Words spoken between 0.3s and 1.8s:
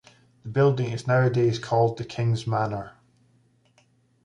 The building is nowadays